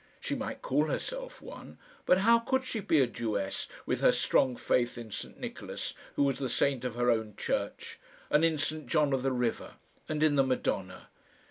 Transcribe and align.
She 0.19 0.33
might 0.33 0.63
call 0.63 0.87
herself 0.87 1.43
one; 1.43 1.77
but 2.07 2.17
how 2.17 2.39
could 2.39 2.65
she 2.65 2.79
be 2.79 2.99
a 3.01 3.05
Jewess 3.05 3.67
with 3.85 4.01
her 4.01 4.11
strong 4.11 4.55
faith 4.55 4.97
in 4.97 5.11
St 5.11 5.39
Nicholas, 5.39 5.93
who 6.15 6.23
was 6.23 6.39
the 6.39 6.49
saint 6.49 6.83
of 6.83 6.95
her 6.95 7.11
own 7.11 7.35
Church, 7.37 7.99
and 8.31 8.43
in 8.43 8.57
St 8.57 8.87
John 8.87 9.13
of 9.13 9.21
the 9.21 9.31
River, 9.31 9.75
and 10.09 10.23
in 10.23 10.37
the 10.37 10.43
Madonna? 10.43 11.09